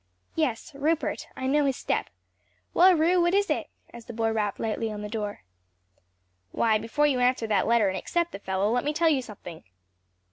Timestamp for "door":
5.09-5.43